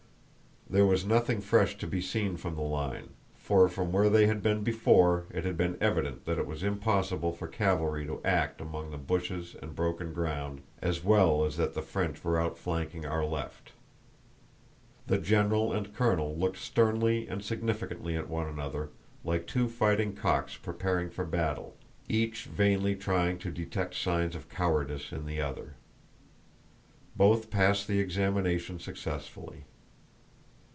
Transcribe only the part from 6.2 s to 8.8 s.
that it was impossible for cavalry to act